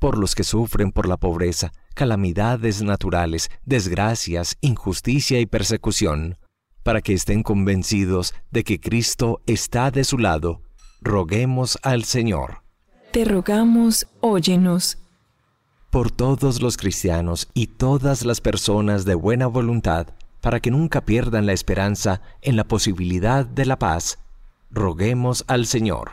Por 0.00 0.18
los 0.18 0.34
que 0.34 0.42
sufren 0.42 0.90
por 0.90 1.06
la 1.06 1.18
pobreza, 1.18 1.70
calamidades 1.94 2.82
naturales, 2.82 3.48
desgracias, 3.64 4.56
injusticia 4.60 5.38
y 5.38 5.46
persecución, 5.46 6.36
para 6.82 7.00
que 7.00 7.14
estén 7.14 7.44
convencidos 7.44 8.34
de 8.50 8.64
que 8.64 8.80
Cristo 8.80 9.40
está 9.46 9.92
de 9.92 10.02
su 10.02 10.18
lado, 10.18 10.62
roguemos 11.00 11.78
al 11.84 12.02
Señor. 12.02 12.64
Te 13.12 13.24
rogamos, 13.24 14.08
óyenos. 14.20 14.98
Por 15.90 16.10
todos 16.10 16.60
los 16.60 16.76
cristianos 16.76 17.48
y 17.54 17.68
todas 17.68 18.24
las 18.24 18.40
personas 18.40 19.04
de 19.04 19.14
buena 19.14 19.46
voluntad, 19.46 20.08
para 20.40 20.60
que 20.60 20.70
nunca 20.70 21.02
pierdan 21.02 21.46
la 21.46 21.52
esperanza 21.52 22.20
en 22.42 22.56
la 22.56 22.64
posibilidad 22.64 23.46
de 23.46 23.66
la 23.66 23.78
paz, 23.78 24.18
roguemos 24.70 25.44
al 25.48 25.66
Señor. 25.66 26.12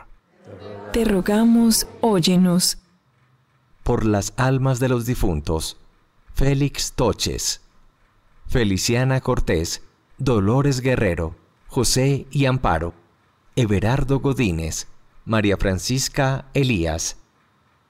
Te 0.92 1.04
rogamos, 1.04 1.86
óyenos 2.00 2.78
por 3.86 4.04
las 4.04 4.32
almas 4.36 4.80
de 4.80 4.88
los 4.88 5.06
difuntos, 5.06 5.76
Félix 6.34 6.94
Toches, 6.94 7.60
Feliciana 8.48 9.20
Cortés, 9.20 9.80
Dolores 10.18 10.80
Guerrero, 10.80 11.36
José 11.68 12.26
y 12.32 12.46
Amparo, 12.46 12.94
Everardo 13.54 14.18
Godínez, 14.18 14.88
María 15.24 15.56
Francisca 15.56 16.46
Elías, 16.52 17.18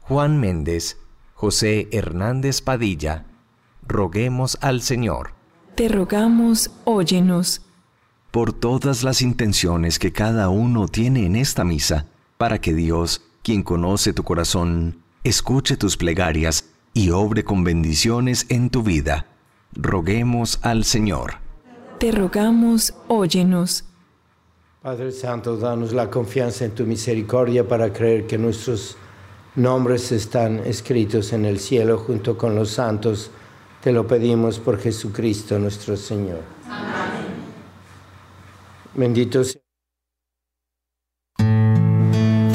Juan 0.02 0.38
Méndez, 0.38 0.98
José 1.36 1.88
Hernández 1.92 2.62
Padilla, 2.62 3.26
roguemos 3.86 4.56
al 4.62 4.80
Señor. 4.80 5.32
Te 5.74 5.86
rogamos, 5.86 6.70
óyenos. 6.84 7.60
Por 8.30 8.54
todas 8.54 9.02
las 9.02 9.20
intenciones 9.20 9.98
que 9.98 10.12
cada 10.12 10.48
uno 10.48 10.88
tiene 10.88 11.26
en 11.26 11.36
esta 11.36 11.62
misa, 11.62 12.06
para 12.38 12.62
que 12.62 12.72
Dios, 12.72 13.20
quien 13.42 13.62
conoce 13.62 14.14
tu 14.14 14.22
corazón, 14.22 15.02
escuche 15.24 15.76
tus 15.76 15.98
plegarias 15.98 16.70
y 16.94 17.10
obre 17.10 17.44
con 17.44 17.64
bendiciones 17.64 18.46
en 18.48 18.70
tu 18.70 18.82
vida. 18.82 19.26
Roguemos 19.74 20.58
al 20.62 20.84
Señor. 20.84 21.34
Te 21.98 22.12
rogamos, 22.12 22.94
óyenos. 23.08 23.84
Padre 24.80 25.12
Santo, 25.12 25.58
danos 25.58 25.92
la 25.92 26.08
confianza 26.08 26.64
en 26.64 26.74
tu 26.74 26.84
misericordia 26.84 27.68
para 27.68 27.92
creer 27.92 28.26
que 28.26 28.38
nuestros 28.38 28.96
nombres 29.56 30.12
están 30.12 30.60
escritos 30.60 31.32
en 31.32 31.44
el 31.44 31.58
cielo 31.58 31.98
junto 31.98 32.36
con 32.36 32.54
los 32.54 32.70
santos 32.70 33.30
Te 33.82 33.92
lo 33.92 34.06
pedimos 34.06 34.58
por 34.58 34.78
Jesucristo 34.78 35.58
nuestro 35.58 35.96
Señor. 35.96 36.42
Amén. 36.68 37.36
Bendito 38.94 39.44
sea 39.44 39.60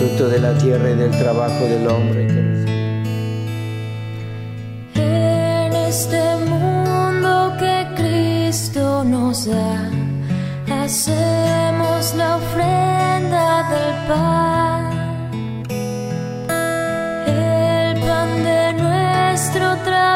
fruto 0.01 0.29
de 0.29 0.39
la 0.39 0.57
tierra 0.57 0.89
y 0.91 0.95
del 0.95 1.11
trabajo 1.11 1.63
del 1.65 1.87
hombre. 1.87 2.27
En 4.95 5.73
este 5.73 6.21
mundo 6.47 7.53
que 7.59 7.87
Cristo 7.95 9.03
nos 9.03 9.45
da, 9.45 9.89
hacemos 10.83 12.15
la 12.15 12.37
ofrenda 12.37 13.69
del 13.69 14.07
pan. 14.07 14.70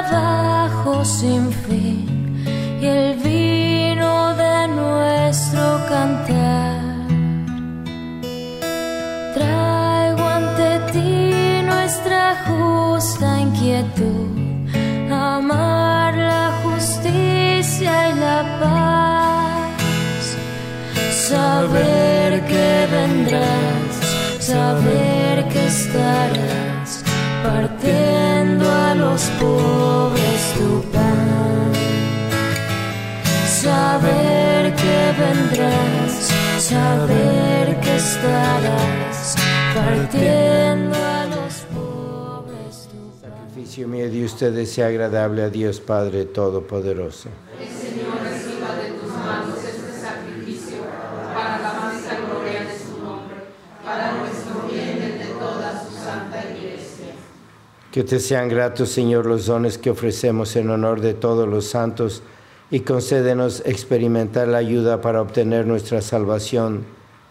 Trabajo 0.10 1.06
sin 1.06 1.52
fin 1.52 2.46
y 2.82 2.86
el 2.86 3.16
vino 3.18 4.36
de 4.36 4.68
nuestro 4.68 5.64
cantar. 5.90 6.82
Traigo 9.36 10.24
ante 10.40 10.70
ti 10.92 11.62
nuestra 11.66 12.36
justa 12.48 13.40
inquietud, 13.40 14.30
amar 15.12 16.16
la 16.16 16.52
justicia 16.64 18.10
y 18.10 18.20
la 18.20 18.40
paz, 18.62 20.24
saber 21.30 22.44
que 22.46 22.88
vendrás, 22.92 23.94
saber 24.40 25.48
que 25.52 25.66
estarás 25.68 27.05
vendrás, 35.18 36.30
saber 36.60 37.80
que 37.80 37.96
estarás 37.96 39.36
partiendo 39.74 40.96
a 40.96 41.26
los 41.28 41.54
pobres 41.74 42.90
tu. 42.90 43.20
Sacrificio 43.22 43.88
mío 43.88 44.10
de 44.10 44.26
ustedes 44.26 44.72
sea 44.72 44.88
agradable 44.88 45.44
a 45.44 45.50
Dios 45.50 45.80
Padre 45.80 46.26
Todopoderoso. 46.26 47.30
El 47.60 47.68
Señor 47.68 48.22
reciba 48.24 48.76
de 48.76 48.92
tus 49.00 49.12
manos 49.12 49.58
este 49.64 50.02
sacrificio 50.02 50.78
para 51.34 51.56
alabanza 51.56 52.14
y 52.14 52.26
gloria 52.26 52.62
de 52.62 52.78
su 52.78 53.02
nombre, 53.02 53.36
para 53.84 54.14
nuestro 54.18 54.68
bien 54.70 54.98
y 55.00 55.04
el 55.06 55.20
de 55.20 55.34
toda 55.40 55.84
su 55.84 55.96
santa 55.96 56.44
iglesia. 56.52 57.14
Que 57.92 58.04
te 58.04 58.20
sean 58.20 58.50
gratos, 58.50 58.90
Señor, 58.90 59.26
los 59.26 59.46
dones 59.46 59.78
que 59.78 59.90
ofrecemos 59.90 60.56
en 60.58 60.70
honor 60.70 61.00
de 61.00 61.14
todos 61.14 61.48
los 61.48 61.68
santos 61.68 62.22
y 62.72 62.82
concédenos 62.82 63.62
experimentar 63.66 64.48
la 64.48 64.58
ayuda 64.58 65.02
para 65.02 65.22
obtener 65.22 65.68
nuestra 65.68 66.02
salvación 66.02 66.86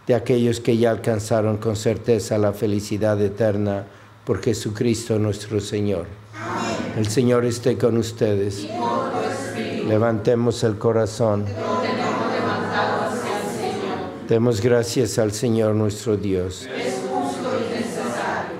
de 0.06 0.14
aquellos 0.14 0.60
que 0.60 0.76
ya 0.76 0.90
alcanzaron 0.90 1.56
con 1.56 1.76
certeza 1.76 2.38
la 2.38 2.52
felicidad 2.52 3.20
eterna 3.20 3.86
por 4.24 4.42
Jesucristo 4.42 5.18
nuestro 5.18 5.60
Señor. 5.60 6.06
El 6.96 7.08
Señor 7.08 7.44
esté 7.44 7.76
con 7.76 7.96
ustedes. 7.96 8.68
Levantemos 9.88 10.62
el 10.64 10.78
corazón. 10.78 11.44
Demos 14.28 14.60
gracias 14.60 15.18
al 15.18 15.32
Señor 15.32 15.74
nuestro 15.74 16.16
Dios. 16.16 16.68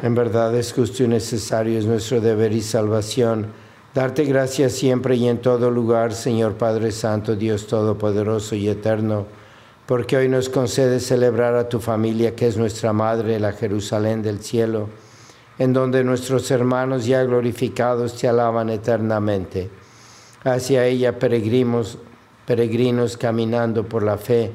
En 0.02 0.14
verdad 0.14 0.54
es 0.54 0.74
justo 0.74 1.02
y 1.02 1.08
necesario, 1.08 1.78
es 1.78 1.86
nuestro 1.86 2.20
deber 2.20 2.52
y 2.52 2.60
salvación. 2.60 3.46
Darte 3.94 4.24
gracias 4.24 4.72
siempre 4.72 5.14
y 5.14 5.28
en 5.28 5.38
todo 5.38 5.70
lugar, 5.70 6.14
Señor 6.14 6.54
Padre 6.54 6.90
Santo, 6.90 7.36
Dios 7.36 7.68
Todopoderoso 7.68 8.56
y 8.56 8.68
Eterno, 8.68 9.26
porque 9.86 10.16
hoy 10.16 10.28
nos 10.28 10.48
concede 10.48 10.98
celebrar 10.98 11.54
a 11.54 11.68
tu 11.68 11.78
familia, 11.78 12.34
que 12.34 12.48
es 12.48 12.56
nuestra 12.56 12.92
Madre, 12.92 13.38
la 13.38 13.52
Jerusalén 13.52 14.20
del 14.20 14.40
cielo, 14.40 14.88
en 15.60 15.72
donde 15.72 16.02
nuestros 16.02 16.50
hermanos 16.50 17.06
ya 17.06 17.22
glorificados 17.22 18.18
te 18.18 18.26
alaban 18.26 18.68
eternamente. 18.68 19.70
Hacia 20.42 20.86
ella 20.86 21.20
peregrinos, 21.20 21.98
peregrinos 22.46 23.16
caminando 23.16 23.88
por 23.88 24.02
la 24.02 24.18
fe, 24.18 24.50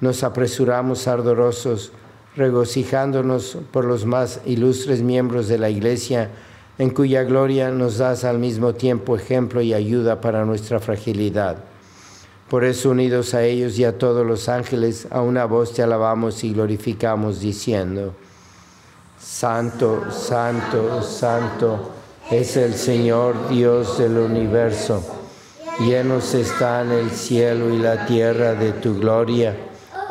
nos 0.00 0.22
apresuramos 0.22 1.08
ardorosos, 1.08 1.90
regocijándonos 2.36 3.58
por 3.72 3.84
los 3.84 4.06
más 4.06 4.40
ilustres 4.46 5.02
miembros 5.02 5.48
de 5.48 5.58
la 5.58 5.70
Iglesia, 5.70 6.30
en 6.80 6.88
cuya 6.88 7.24
gloria 7.24 7.70
nos 7.70 7.98
das 7.98 8.24
al 8.24 8.38
mismo 8.38 8.72
tiempo 8.72 9.14
ejemplo 9.14 9.60
y 9.60 9.74
ayuda 9.74 10.22
para 10.22 10.46
nuestra 10.46 10.80
fragilidad. 10.80 11.58
Por 12.48 12.64
eso, 12.64 12.88
unidos 12.88 13.34
a 13.34 13.42
ellos 13.44 13.78
y 13.78 13.84
a 13.84 13.98
todos 13.98 14.26
los 14.26 14.48
ángeles, 14.48 15.06
a 15.10 15.20
una 15.20 15.44
voz 15.44 15.74
te 15.74 15.82
alabamos 15.82 16.42
y 16.42 16.54
glorificamos 16.54 17.38
diciendo, 17.38 18.14
Santo, 19.20 20.10
Santo, 20.10 21.02
Santo 21.02 21.90
es 22.30 22.56
el 22.56 22.72
Señor 22.72 23.50
Dios 23.50 23.98
del 23.98 24.16
universo. 24.16 25.04
Llenos 25.80 26.32
están 26.32 26.92
el 26.92 27.10
cielo 27.10 27.74
y 27.74 27.76
la 27.76 28.06
tierra 28.06 28.54
de 28.54 28.72
tu 28.72 28.98
gloria. 28.98 29.54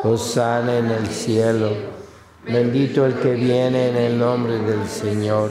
Hosana 0.04 0.78
en 0.78 0.86
el 0.92 1.08
cielo. 1.08 1.72
Bendito 2.44 3.04
el 3.06 3.14
que 3.14 3.34
viene 3.34 3.88
en 3.88 3.96
el 3.96 4.16
nombre 4.16 4.56
del 4.60 4.86
Señor. 4.88 5.50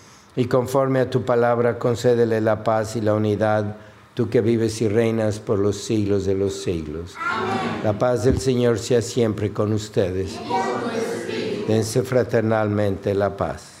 y 0.35 0.45
conforme 0.45 0.99
a 0.99 1.09
tu 1.09 1.23
palabra 1.23 1.77
concédele 1.77 2.41
la 2.41 2.63
paz 2.63 2.95
y 2.95 3.01
la 3.01 3.13
unidad, 3.13 3.75
tú 4.13 4.29
que 4.29 4.41
vives 4.41 4.81
y 4.81 4.87
reinas 4.87 5.39
por 5.39 5.59
los 5.59 5.77
siglos 5.77 6.25
de 6.25 6.35
los 6.35 6.61
siglos. 6.63 7.15
La 7.83 7.97
paz 7.97 8.23
del 8.23 8.39
Señor 8.39 8.79
sea 8.79 9.01
siempre 9.01 9.51
con 9.51 9.73
ustedes. 9.73 10.39
Dense 11.67 12.03
fraternalmente 12.03 13.13
la 13.13 13.35
paz. 13.35 13.80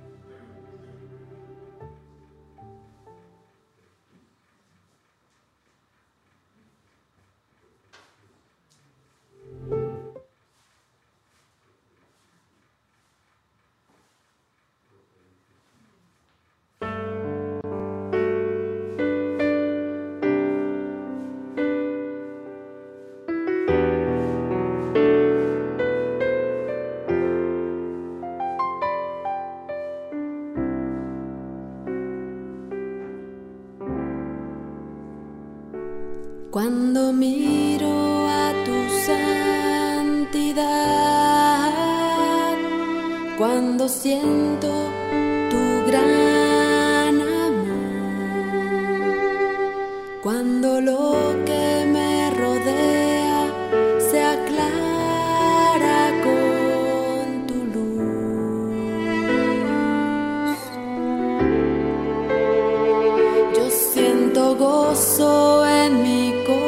Gozo 64.91 65.65
en 65.65 66.03
mi 66.03 66.33
corazón. 66.45 66.59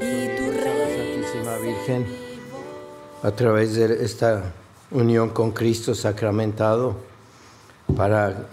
Y 0.00 0.36
tu 0.36 0.46
Santísima 0.52 1.56
Virgen, 1.58 2.06
a 3.22 3.30
través 3.30 3.74
de 3.76 4.04
esta 4.04 4.52
unión 4.90 5.28
con 5.28 5.52
Cristo 5.52 5.94
sacramentado, 5.94 6.96
para 7.96 8.48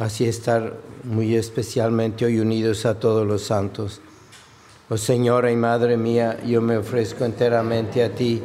así 0.00 0.24
estar 0.24 0.74
muy 1.02 1.34
especialmente 1.34 2.24
hoy 2.24 2.38
unidos 2.38 2.86
a 2.86 3.00
todos 3.00 3.26
los 3.26 3.42
santos. 3.42 4.00
Oh 4.88 4.96
Señora 4.96 5.50
y 5.50 5.56
Madre 5.56 5.96
mía, 5.96 6.38
yo 6.46 6.60
me 6.60 6.76
ofrezco 6.76 7.24
enteramente 7.24 8.04
a 8.04 8.14
ti 8.14 8.40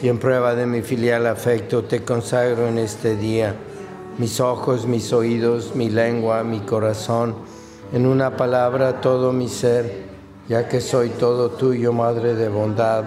y 0.00 0.06
en 0.06 0.18
prueba 0.18 0.54
de 0.54 0.64
mi 0.64 0.82
filial 0.82 1.26
afecto 1.26 1.82
te 1.82 2.04
consagro 2.04 2.68
en 2.68 2.78
este 2.78 3.16
día 3.16 3.56
mis 4.18 4.40
ojos, 4.40 4.86
mis 4.86 5.12
oídos, 5.12 5.74
mi 5.76 5.88
lengua, 5.88 6.42
mi 6.42 6.60
corazón, 6.60 7.34
en 7.92 8.04
una 8.04 8.36
palabra 8.36 9.00
todo 9.00 9.32
mi 9.32 9.48
ser, 9.48 10.08
ya 10.48 10.68
que 10.68 10.80
soy 10.80 11.10
todo 11.10 11.50
tuyo, 11.50 11.92
Madre 11.92 12.34
de 12.34 12.48
bondad. 12.48 13.04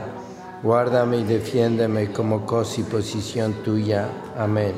Guárdame 0.63 1.17
y 1.17 1.23
defiéndeme 1.23 2.11
como 2.11 2.45
cosa 2.45 2.81
y 2.81 2.83
posición 2.83 3.53
tuya. 3.63 4.09
Amén. 4.37 4.73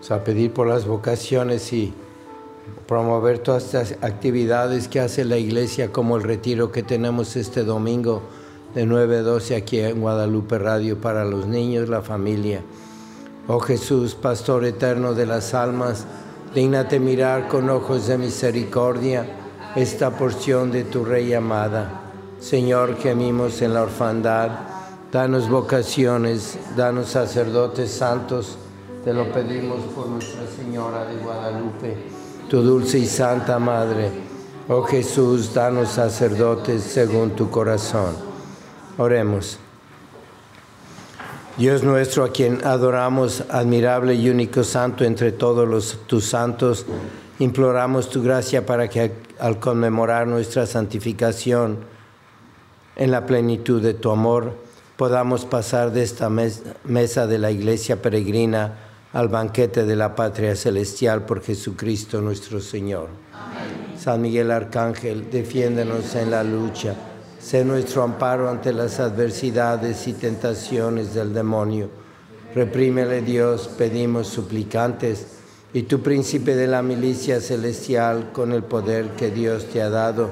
O 0.00 0.02
sea, 0.02 0.24
pedir 0.24 0.52
por 0.52 0.66
las 0.66 0.86
vocaciones 0.86 1.72
y 1.72 1.94
promover 2.86 3.38
todas 3.38 3.64
estas 3.64 3.92
actividades 4.02 4.88
que 4.88 5.00
hace 5.00 5.24
la 5.24 5.38
iglesia, 5.38 5.92
como 5.92 6.16
el 6.16 6.22
retiro 6.22 6.70
que 6.70 6.82
tenemos 6.82 7.36
este 7.36 7.64
domingo 7.64 8.22
de 8.74 8.84
9 8.84 9.18
a 9.18 9.22
12 9.22 9.56
aquí 9.56 9.78
en 9.80 10.00
Guadalupe 10.00 10.58
Radio 10.58 11.00
para 11.00 11.24
los 11.24 11.46
niños, 11.46 11.88
la 11.88 12.02
familia. 12.02 12.62
Oh 13.48 13.60
Jesús, 13.60 14.16
Pastor 14.16 14.64
eterno 14.64 15.14
de 15.14 15.24
las 15.24 15.54
almas, 15.54 16.04
dígnate 16.52 16.98
mirar 16.98 17.46
con 17.46 17.70
ojos 17.70 18.08
de 18.08 18.18
misericordia 18.18 19.24
esta 19.76 20.10
porción 20.10 20.72
de 20.72 20.82
tu 20.82 21.04
Rey 21.04 21.32
amada. 21.32 22.10
Señor, 22.40 22.96
gemimos 22.96 23.62
en 23.62 23.72
la 23.72 23.82
orfandad, 23.82 24.50
danos 25.12 25.48
vocaciones, 25.48 26.58
danos 26.76 27.10
sacerdotes 27.10 27.92
santos, 27.92 28.58
te 29.04 29.14
lo 29.14 29.30
pedimos 29.32 29.78
por 29.94 30.08
Nuestra 30.08 30.42
Señora 30.48 31.04
de 31.04 31.16
Guadalupe, 31.22 31.96
tu 32.50 32.60
dulce 32.62 32.98
y 32.98 33.06
santa 33.06 33.60
Madre. 33.60 34.10
Oh 34.68 34.82
Jesús, 34.82 35.54
danos 35.54 35.90
sacerdotes 35.90 36.82
según 36.82 37.30
tu 37.30 37.48
corazón. 37.48 38.16
Oremos. 38.98 39.60
Dios 41.58 41.82
nuestro, 41.82 42.24
a 42.24 42.32
quien 42.32 42.64
adoramos, 42.66 43.44
admirable 43.48 44.14
y 44.14 44.28
único 44.28 44.62
santo 44.62 45.04
entre 45.04 45.32
todos 45.32 45.66
los 45.66 46.00
tus 46.06 46.26
santos, 46.26 46.84
imploramos 47.38 48.10
tu 48.10 48.22
gracia 48.22 48.66
para 48.66 48.88
que 48.88 49.12
al 49.38 49.58
conmemorar 49.58 50.26
nuestra 50.26 50.66
santificación 50.66 51.78
en 52.96 53.10
la 53.10 53.24
plenitud 53.24 53.80
de 53.82 53.94
tu 53.94 54.10
amor, 54.10 54.52
podamos 54.96 55.44
pasar 55.46 55.92
de 55.92 56.02
esta 56.02 56.28
mes- 56.28 56.62
mesa 56.84 57.26
de 57.26 57.38
la 57.38 57.50
iglesia 57.50 58.02
peregrina 58.02 58.74
al 59.14 59.28
banquete 59.28 59.84
de 59.84 59.96
la 59.96 60.14
patria 60.14 60.56
celestial 60.56 61.24
por 61.24 61.42
Jesucristo 61.42 62.20
nuestro 62.20 62.60
Señor. 62.60 63.08
San 63.98 64.20
Miguel 64.20 64.50
Arcángel, 64.50 65.30
defiéndenos 65.30 66.14
en 66.16 66.30
la 66.30 66.44
lucha. 66.44 66.94
Sé 67.46 67.64
nuestro 67.64 68.02
amparo 68.02 68.50
ante 68.50 68.72
las 68.72 68.98
adversidades 68.98 70.08
y 70.08 70.14
tentaciones 70.14 71.14
del 71.14 71.32
demonio. 71.32 71.88
Reprímele 72.52 73.22
Dios, 73.22 73.70
pedimos 73.78 74.26
suplicantes, 74.26 75.28
y 75.72 75.84
tu 75.84 76.00
príncipe 76.00 76.56
de 76.56 76.66
la 76.66 76.82
milicia 76.82 77.40
celestial, 77.40 78.32
con 78.32 78.50
el 78.50 78.64
poder 78.64 79.10
que 79.10 79.30
Dios 79.30 79.66
te 79.66 79.80
ha 79.80 79.90
dado, 79.90 80.30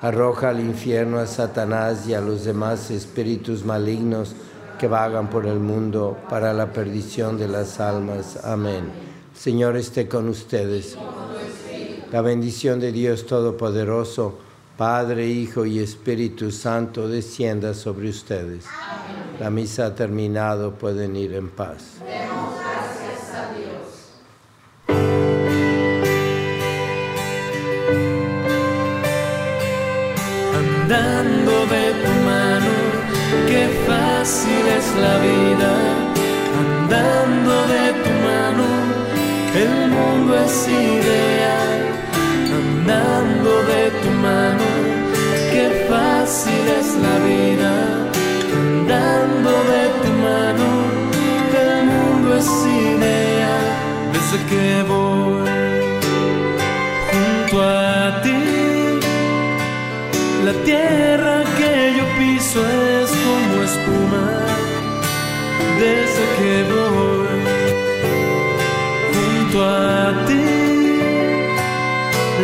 arroja 0.00 0.48
al 0.48 0.60
infierno 0.60 1.18
a 1.18 1.26
Satanás 1.26 2.08
y 2.08 2.14
a 2.14 2.22
los 2.22 2.46
demás 2.46 2.90
espíritus 2.90 3.66
malignos 3.66 4.34
que 4.78 4.88
vagan 4.88 5.28
por 5.28 5.44
el 5.44 5.60
mundo 5.60 6.16
para 6.30 6.54
la 6.54 6.72
perdición 6.72 7.36
de 7.36 7.48
las 7.48 7.80
almas. 7.80 8.42
Amén. 8.42 8.84
Señor 9.34 9.76
esté 9.76 10.08
con 10.08 10.26
ustedes. 10.26 10.96
La 12.10 12.22
bendición 12.22 12.80
de 12.80 12.92
Dios 12.92 13.26
Todopoderoso, 13.26 14.45
Padre, 14.76 15.26
Hijo 15.26 15.64
y 15.64 15.78
Espíritu 15.78 16.50
Santo, 16.50 17.08
descienda 17.08 17.72
sobre 17.72 18.10
ustedes. 18.10 18.66
La 19.40 19.48
misa 19.48 19.86
ha 19.86 19.94
terminado, 19.94 20.74
pueden 20.74 21.16
ir 21.16 21.32
en 21.32 21.48
paz. 21.48 21.96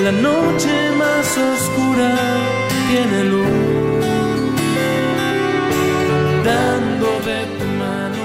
La 0.02 0.10
noche 0.10 0.90
más 0.98 1.38
oscura 1.38 2.18
tiene 2.90 3.22
luz, 3.22 3.46
dando 6.44 7.06
de 7.20 7.46
tu 7.56 7.64
mano, 7.78 8.24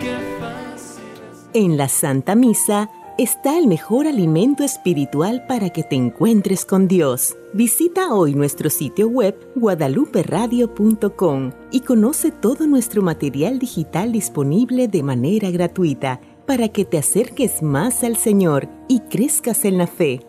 qué 0.00 0.16
fácil. 0.40 1.04
En 1.52 1.76
la 1.76 1.88
Santa 1.88 2.34
Misa 2.34 2.88
está 3.18 3.58
el 3.58 3.66
mejor 3.66 4.06
alimento 4.06 4.64
espiritual 4.64 5.44
para 5.46 5.68
que 5.68 5.82
te 5.82 5.96
encuentres 5.96 6.64
con 6.64 6.88
Dios. 6.88 7.36
Visita 7.52 8.14
hoy 8.14 8.34
nuestro 8.34 8.70
sitio 8.70 9.08
web 9.08 9.36
guadaluperadio.com 9.54 11.50
y 11.72 11.80
conoce 11.80 12.30
todo 12.30 12.66
nuestro 12.66 13.02
material 13.02 13.58
digital 13.58 14.12
disponible 14.12 14.88
de 14.88 15.02
manera 15.02 15.50
gratuita 15.50 16.22
para 16.46 16.68
que 16.68 16.86
te 16.86 16.96
acerques 16.96 17.62
más 17.62 18.02
al 18.02 18.16
Señor 18.16 18.66
y 18.88 19.00
crezcas 19.00 19.66
en 19.66 19.76
la 19.76 19.86
fe. 19.86 20.22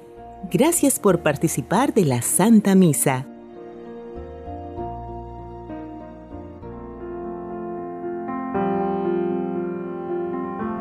Gracias 0.44 1.00
por 1.00 1.20
participar 1.20 1.94
de 1.94 2.06
la 2.06 2.22
Santa 2.22 2.76
Misa. 2.76 3.26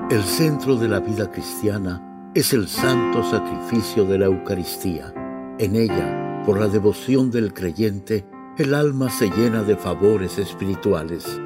El 0.09 0.23
centro 0.23 0.77
de 0.77 0.87
la 0.89 1.01
vida 1.01 1.31
cristiana 1.33 2.31
es 2.33 2.53
el 2.53 2.69
santo 2.69 3.25
sacrificio 3.25 4.05
de 4.05 4.19
la 4.19 4.27
Eucaristía. 4.27 5.13
En 5.59 5.75
ella, 5.75 6.43
por 6.47 6.61
la 6.61 6.69
devoción 6.69 7.31
del 7.33 7.53
creyente, 7.53 8.25
el 8.59 8.73
alma 8.73 9.11
se 9.11 9.31
llena 9.31 9.63
de 9.63 9.77
favores 9.77 10.39
espirituales. 10.39 11.41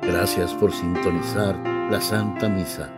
Gracias 0.00 0.54
por 0.54 0.72
sintonizar 0.72 1.56
la 1.90 2.00
Santa 2.00 2.48
Misa. 2.48 2.97